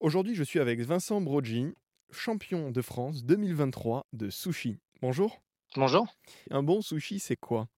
Aujourd'hui, 0.00 0.34
je 0.34 0.44
suis 0.44 0.60
avec 0.60 0.80
Vincent 0.80 1.22
Brogi, 1.22 1.68
champion 2.10 2.70
de 2.70 2.82
France 2.82 3.24
2023 3.24 4.06
de 4.12 4.28
sushi. 4.28 4.76
Bonjour. 5.00 5.40
Bonjour. 5.74 6.06
Un 6.50 6.62
bon 6.62 6.82
sushi, 6.82 7.18
c'est 7.18 7.36
quoi? 7.36 7.68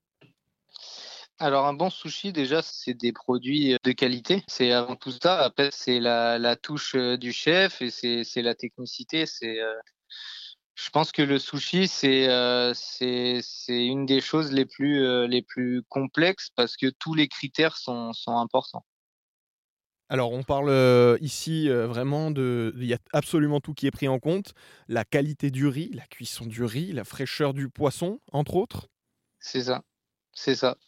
Alors 1.39 1.67
un 1.67 1.75
bon 1.75 1.91
sushi, 1.91 2.33
déjà, 2.33 2.61
c'est 2.61 2.95
des 2.95 3.13
produits 3.13 3.77
de 3.85 3.93
qualité. 3.93 4.43
C'est 4.49 4.73
avant 4.73 4.97
tout 4.97 5.13
ça. 5.13 5.39
Après, 5.39 5.71
c'est 5.71 6.01
la, 6.01 6.39
la 6.39 6.57
touche 6.57 6.97
euh, 6.97 7.17
du 7.17 7.33
chef 7.33 7.81
et 7.83 7.91
c'est 7.91 8.43
la 8.43 8.57
technicité. 8.57 9.25
C'est, 9.25 9.61
euh, 9.61 9.75
je 10.75 10.91
pense 10.91 11.13
que 11.13 11.23
le 11.23 11.39
sushi, 11.39 11.87
c'est 11.87 12.29
euh, 12.29 12.73
une 13.69 14.07
des 14.07 14.21
choses 14.21 14.53
les 14.53 14.67
plus 14.67 15.05
euh, 15.05 15.29
les 15.29 15.43
plus 15.43 15.83
complexes 15.89 16.51
parce 16.57 16.77
que 16.77 16.87
tous 16.89 17.15
les 17.15 17.29
critères 17.29 17.77
sont 17.77 18.13
sont 18.13 18.37
importants. 18.39 18.85
Alors, 20.11 20.33
on 20.33 20.43
parle 20.43 20.71
euh, 20.71 21.19
ici 21.21 21.69
euh, 21.69 21.87
vraiment 21.87 22.31
de. 22.31 22.73
Il 22.79 22.87
y 22.87 22.95
a 22.95 22.99
absolument 23.13 23.61
tout 23.61 23.75
qui 23.75 23.87
est 23.87 23.91
pris 23.91 24.09
en 24.09 24.19
compte. 24.19 24.55
La 24.89 25.05
qualité 25.05 25.51
du 25.51 25.67
riz, 25.67 25.91
la 25.93 26.07
cuisson 26.07 26.47
du 26.47 26.65
riz, 26.65 26.93
la 26.93 27.05
fraîcheur 27.05 27.53
du 27.53 27.69
poisson, 27.69 28.21
entre 28.33 28.57
autres. 28.57 28.89
C'est 29.39 29.65
ça. 29.65 29.83
C'est 30.33 30.55
ça. 30.55 30.79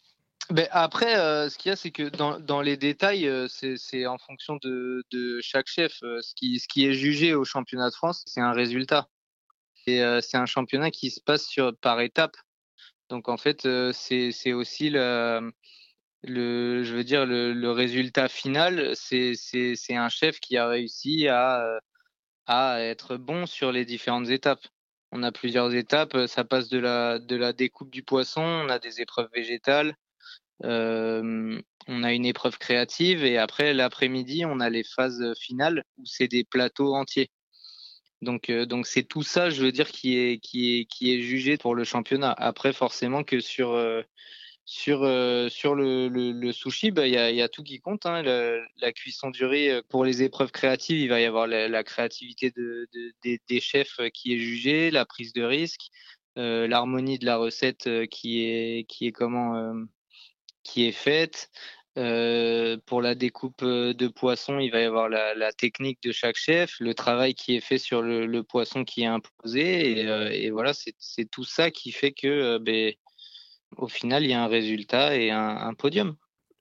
Ben 0.48 0.66
après, 0.70 1.18
euh, 1.18 1.50
ce 1.50 1.58
qu'il 1.58 1.68
y 1.68 1.72
a, 1.72 1.76
c'est 1.76 1.90
que 1.90 2.08
dans, 2.08 2.40
dans 2.40 2.62
les 2.62 2.76
détails, 2.76 3.30
c'est 3.48 4.06
en 4.06 4.18
fonction 4.18 4.56
de, 4.62 5.04
de 5.10 5.40
chaque 5.42 5.68
chef. 5.68 5.98
Ce 6.00 6.34
qui, 6.34 6.58
ce 6.58 6.66
qui 6.66 6.86
est 6.86 6.94
jugé 6.94 7.34
au 7.34 7.44
championnat 7.44 7.90
de 7.90 7.94
France, 7.94 8.24
c'est 8.26 8.40
un 8.40 8.52
résultat. 8.52 9.08
Et 9.86 10.02
c'est 10.22 10.36
un 10.36 10.46
championnat 10.46 10.90
qui 10.90 11.10
se 11.10 11.20
passe 11.20 11.46
sur, 11.46 11.76
par 11.76 12.00
étapes. 12.00 12.36
Donc 13.10 13.28
en 13.28 13.36
fait, 13.36 13.68
c'est 13.92 14.52
aussi 14.52 14.90
le, 14.90 15.52
le, 16.22 16.82
je 16.82 16.94
veux 16.94 17.04
dire, 17.04 17.26
le, 17.26 17.52
le 17.52 17.70
résultat 17.70 18.28
final. 18.28 18.92
C'est 18.94 19.34
un 19.90 20.08
chef 20.08 20.40
qui 20.40 20.56
a 20.56 20.68
réussi 20.68 21.28
à, 21.28 21.64
euh, 21.64 21.78
à 22.46 22.80
être 22.80 23.16
bon 23.16 23.46
sur 23.46 23.72
les 23.72 23.84
différentes 23.84 24.28
étapes. 24.28 24.66
On 25.12 25.22
a 25.22 25.32
plusieurs 25.32 25.74
étapes. 25.74 26.26
Ça 26.26 26.44
passe 26.44 26.68
de 26.68 26.78
la, 26.78 27.18
de 27.18 27.36
la 27.36 27.52
découpe 27.52 27.90
du 27.90 28.02
poisson, 28.02 28.42
on 28.42 28.68
a 28.68 28.78
des 28.78 29.00
épreuves 29.00 29.30
végétales. 29.34 29.94
Euh, 30.64 31.60
on 31.88 32.02
a 32.04 32.12
une 32.12 32.26
épreuve 32.26 32.58
créative 32.58 33.24
et 33.24 33.38
après 33.38 33.72
l'après-midi, 33.72 34.44
on 34.44 34.60
a 34.60 34.68
les 34.68 34.84
phases 34.84 35.32
finales 35.38 35.84
où 35.96 36.04
c'est 36.04 36.28
des 36.28 36.44
plateaux 36.44 36.94
entiers. 36.94 37.30
Donc, 38.20 38.50
euh, 38.50 38.66
donc 38.66 38.86
c'est 38.86 39.02
tout 39.02 39.22
ça, 39.22 39.48
je 39.48 39.62
veux 39.62 39.72
dire, 39.72 39.90
qui 39.90 40.18
est, 40.18 40.38
qui 40.38 40.80
est, 40.80 40.84
qui 40.84 41.14
est 41.14 41.22
jugé 41.22 41.56
pour 41.56 41.74
le 41.74 41.84
championnat. 41.84 42.32
Après, 42.36 42.74
forcément 42.74 43.24
que 43.24 43.40
sur, 43.40 43.72
euh, 43.72 44.02
sur, 44.70 45.02
euh, 45.02 45.48
sur 45.48 45.74
le, 45.74 46.06
le, 46.06 46.52
sushi, 46.52 46.92
bah, 46.92 47.08
il 47.08 47.12
y 47.12 47.16
a, 47.16 47.32
y 47.32 47.42
a 47.42 47.48
tout 47.48 47.64
qui 47.64 47.80
compte. 47.80 48.06
Hein. 48.06 48.22
La 48.22 48.92
cuisson 48.92 49.30
du 49.30 49.44
riz, 49.44 49.68
euh, 49.68 49.82
pour 49.88 50.04
les 50.04 50.22
épreuves 50.22 50.52
créatives, 50.52 51.00
il 51.00 51.08
va 51.08 51.20
y 51.20 51.24
avoir 51.24 51.48
la, 51.48 51.82
créativité 51.82 52.52
de, 52.52 52.86
de- 52.94 53.38
des, 53.48 53.60
chefs 53.60 53.98
euh, 53.98 54.10
qui 54.10 54.32
est 54.32 54.38
jugée, 54.38 54.92
la 54.92 55.04
prise 55.04 55.32
de 55.32 55.42
risque, 55.42 55.88
l'harmonie 56.36 57.18
de 57.18 57.26
la 57.26 57.36
recette 57.36 57.88
qui 58.10 58.44
est, 58.44 58.84
qui 58.88 59.08
est 59.08 59.12
comment, 59.12 59.74
qui 60.62 60.86
est 60.86 60.92
faite. 60.92 61.50
Pour 61.96 63.02
la 63.02 63.14
découpe 63.16 63.64
de 63.64 64.08
poisson, 64.08 64.60
il 64.60 64.70
va 64.70 64.80
y 64.80 64.84
avoir 64.84 65.08
la, 65.08 65.52
technique 65.52 66.00
de 66.04 66.12
chaque 66.12 66.36
chef, 66.36 66.76
le 66.78 66.94
travail 66.94 67.34
qui 67.34 67.56
est 67.56 67.60
fait 67.60 67.78
sur 67.78 68.02
le, 68.02 68.42
poisson 68.44 68.84
qui 68.84 69.02
est 69.02 69.06
imposé, 69.06 69.98
et, 70.44 70.50
voilà, 70.50 70.72
c'est 70.74 71.28
tout 71.28 71.44
ça 71.44 71.72
qui 71.72 71.90
fait 71.90 72.12
que, 72.12 72.58
ben, 72.58 72.94
au 73.76 73.88
final, 73.88 74.24
il 74.24 74.30
y 74.30 74.34
a 74.34 74.42
un 74.42 74.48
résultat 74.48 75.16
et 75.16 75.30
un, 75.30 75.56
un 75.56 75.74
podium. 75.74 76.16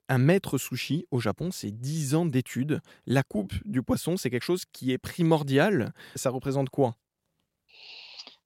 Un 0.09 0.17
maître 0.17 0.57
sushi 0.57 1.05
au 1.11 1.19
Japon, 1.19 1.51
c'est 1.51 1.71
10 1.71 2.15
ans 2.15 2.25
d'études. 2.25 2.81
La 3.05 3.23
coupe 3.23 3.53
du 3.65 3.81
poisson, 3.83 4.17
c'est 4.17 4.29
quelque 4.29 4.43
chose 4.43 4.65
qui 4.73 4.91
est 4.91 4.97
primordial. 4.97 5.93
Ça 6.15 6.31
représente 6.31 6.69
quoi? 6.69 6.97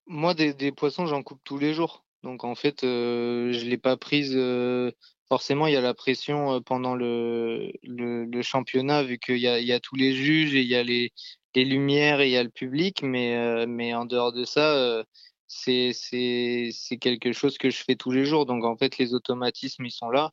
Moi, 0.07 0.33
des, 0.33 0.53
des 0.53 0.71
poissons, 0.71 1.05
j'en 1.05 1.23
coupe 1.23 1.41
tous 1.43 1.57
les 1.57 1.73
jours. 1.73 2.03
Donc, 2.23 2.43
en 2.43 2.55
fait, 2.55 2.83
euh, 2.83 3.53
je 3.53 3.65
l'ai 3.65 3.77
pas 3.77 3.97
prise. 3.97 4.33
euh, 4.35 4.91
forcément, 5.29 5.67
il 5.67 5.73
y 5.73 5.77
a 5.77 5.81
la 5.81 5.93
pression 5.93 6.53
euh, 6.53 6.59
pendant 6.59 6.95
le, 6.95 7.71
le, 7.83 8.25
le 8.25 8.41
championnat, 8.41 9.03
vu 9.03 9.17
qu'il 9.17 9.37
y 9.37 9.47
a, 9.47 9.59
il 9.59 9.65
y 9.65 9.71
a 9.73 9.79
tous 9.79 9.95
les 9.95 10.13
juges 10.13 10.55
et 10.55 10.61
il 10.61 10.67
y 10.67 10.75
a 10.75 10.83
les, 10.83 11.11
les 11.55 11.65
lumières 11.65 12.19
et 12.21 12.27
il 12.27 12.31
y 12.31 12.37
a 12.37 12.43
le 12.43 12.49
public. 12.49 13.01
Mais, 13.03 13.65
mais 13.67 13.93
en 13.93 14.05
dehors 14.05 14.33
de 14.33 14.43
ça, 14.45 15.03
c'est, 15.53 16.71
c'est, 16.71 16.97
quelque 16.97 17.31
chose 17.33 17.57
que 17.57 17.69
je 17.69 17.83
fais 17.83 17.95
tous 17.95 18.11
les 18.11 18.25
jours. 18.25 18.45
Donc, 18.45 18.63
en 18.63 18.75
fait, 18.75 18.97
les 18.97 19.13
automatismes, 19.13 19.85
ils 19.85 19.91
sont 19.91 20.09
là. 20.09 20.31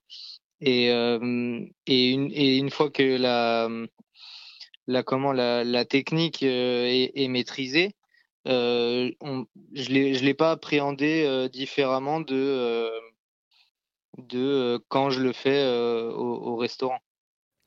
Et, 0.60 0.90
euh, 0.90 1.64
et, 1.86 2.10
une, 2.10 2.30
et 2.32 2.56
une 2.58 2.70
fois 2.70 2.90
que 2.90 3.16
la, 3.16 3.68
la, 4.86 5.02
comment, 5.02 5.32
la, 5.32 5.64
la 5.64 5.84
technique 5.84 6.42
euh, 6.42 6.84
est, 6.86 7.12
est 7.14 7.28
maîtrisée, 7.28 7.94
euh, 8.48 9.10
on, 9.20 9.46
je 9.74 9.90
l'ai, 9.90 10.14
je 10.14 10.24
l'ai 10.24 10.34
pas 10.34 10.52
appréhendé 10.52 11.24
euh, 11.26 11.48
différemment 11.48 12.20
de, 12.20 12.90
de 14.18 14.82
quand 14.88 15.10
je 15.10 15.20
le 15.20 15.32
fais 15.32 15.64
au, 16.14 16.52
au 16.52 16.56
restaurant. 16.56 17.00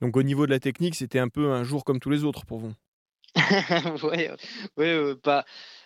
Donc, 0.02 0.18
au 0.18 0.24
niveau 0.24 0.46
de 0.46 0.52
la 0.52 0.60
technique, 0.60 0.96
c'était 0.96 1.20
un 1.20 1.30
peu 1.30 1.52
un 1.52 1.64
jour 1.64 1.86
comme 1.86 2.00
tous 2.00 2.10
les 2.10 2.24
autres 2.24 2.46
pour 2.46 2.60
vous? 2.60 2.74
ouais, 4.04 4.32
ouais, 4.78 4.94
euh, 4.94 5.16
pas. 5.16 5.46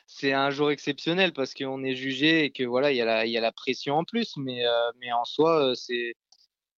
C'est 0.09 0.31
un 0.31 0.50
jour 0.51 0.72
exceptionnel 0.72 1.34
parce 1.34 1.53
qu'on 1.53 1.84
est 1.84 1.95
jugé 1.95 2.45
et 2.45 2.51
que 2.51 2.63
voilà, 2.63 2.94
il 2.94 2.95
y 2.95 3.01
a 3.01 3.41
la, 3.41 3.51
pression 3.51 3.95
en 3.95 4.06
plus, 4.06 4.38
mais, 4.38 4.66
euh, 4.66 4.91
en 5.13 5.25
soi, 5.25 5.73
euh, 5.73 5.75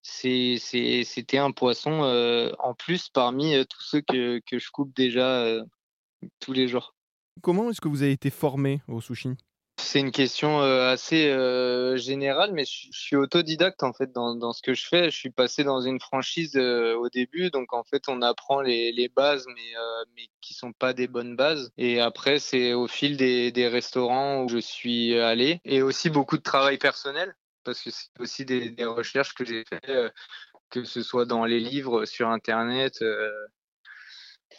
c'était 0.03 1.37
un 1.37 1.51
poisson 1.51 2.03
euh, 2.03 2.51
en 2.57 2.73
plus 2.73 3.09
parmi 3.09 3.53
tous 3.67 3.81
ceux 3.81 4.01
que, 4.01 4.41
je 4.51 4.71
coupe 4.71 4.95
déjà 4.95 5.59
tous 6.39 6.53
les 6.53 6.67
jours. 6.67 6.95
Comment 7.41 7.69
est-ce 7.69 7.79
que 7.79 7.87
vous 7.87 8.01
avez 8.01 8.13
été 8.13 8.31
formé 8.31 8.81
au 8.87 8.99
sushi? 8.99 9.29
C'est 9.91 10.01
une 10.01 10.11
question 10.11 10.61
euh, 10.61 10.91
assez 10.91 11.31
euh, 11.31 11.97
générale, 11.97 12.51
mais 12.53 12.63
je, 12.63 12.89
suis 12.91 13.15
autodidacte 13.15 13.81
en 13.81 13.91
fait 13.91 14.11
dans, 14.11 14.53
ce 14.53 14.61
que 14.61 14.75
je 14.75 14.85
fais. 14.85 15.09
Je 15.09 15.17
suis 15.17 15.31
passé 15.31 15.63
dans 15.63 15.81
une 15.81 15.99
franchise 15.99 16.55
euh, 16.57 16.93
au 16.93 17.09
début, 17.09 17.49
donc 17.49 17.73
en 17.73 17.83
fait 17.83 18.03
on 18.07 18.21
apprend 18.21 18.61
les, 18.61 19.11
bases, 19.15 19.47
mais 19.47 19.73
mais 20.15 20.27
qui 20.41 20.53
sont 20.53 20.73
pas 20.73 20.93
des 20.93 21.07
bonnes 21.07 21.35
bases. 21.35 21.71
Et 21.79 21.99
après 21.99 22.37
c'est 22.37 22.73
au 22.73 22.85
fil 22.85 23.17
des, 23.17 23.67
restaurants 23.67 24.43
où 24.43 24.47
je 24.47 24.59
suis 24.59 25.17
allé, 25.17 25.59
et 25.65 25.81
aussi 25.81 26.11
beaucoup 26.11 26.37
de 26.37 26.43
travail 26.43 26.77
personnel, 26.77 27.35
parce 27.63 27.81
que 27.81 27.89
c'est 27.89 28.11
aussi 28.19 28.45
des, 28.45 28.75
recherches 28.85 29.33
que 29.33 29.43
j'ai 29.43 29.63
fait, 29.65 29.81
que 30.69 30.83
ce 30.83 31.01
soit 31.01 31.25
dans 31.25 31.45
les 31.45 31.59
livres, 31.59 32.05
sur 32.05 32.29
internet. 32.29 33.03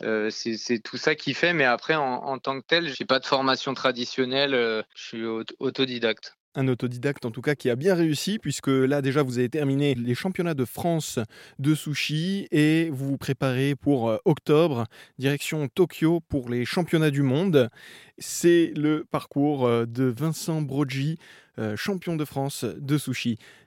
Euh, 0.03 0.31
c'est 0.31 0.79
tout 0.83 0.97
ça 0.97 1.15
qui 1.15 1.35
fait, 1.35 1.53
mais 1.53 1.65
après, 1.65 1.95
en, 1.95 2.39
tant 2.39 2.61
que 2.61 2.67
tel, 2.67 2.89
j'ai 2.89 3.05
pas 3.05 3.19
de 3.19 3.27
formation 3.27 3.75
traditionnelle, 3.75 4.55
euh, 4.55 4.83
je 4.95 5.03
suis 5.03 5.25
aut- 5.25 5.45
autodidacte. 5.59 6.37
Un 6.57 6.67
autodidacte 6.67 7.25
en 7.25 7.31
tout 7.31 7.43
cas 7.43 7.55
qui 7.55 7.71
a 7.71 7.77
bien 7.77 7.95
réussi 7.95 8.41
puisque 8.41 8.67
là 8.67 9.03
déjà 9.03 9.23
vous 9.23 9.39
avez 9.39 9.49
terminé 9.49 9.95
les 9.95 10.17
championnats 10.17 10.55
de 10.55 10.65
France 10.65 11.21
de 11.61 11.77
sushi 11.77 12.49
et 12.51 12.91
vous 12.91 13.11
vous 13.11 13.19
préparez 13.19 13.77
pour 13.77 14.11
euh, 14.11 14.17
octobre, 14.25 14.87
direction 15.17 15.69
Tokyo 15.69 16.19
pour 16.29 16.49
les 16.49 16.65
championnats 16.65 17.13
du 17.13 17.23
monde. 17.23 17.69
C'est 18.19 18.73
le 18.75 19.05
parcours 19.09 19.69
de 19.87 20.05
Vincent 20.05 20.61
Brogi, 20.61 21.19
champion 21.77 22.17
de 22.17 22.25
France 22.25 22.65
de 22.65 22.99
sushi. 22.99 23.39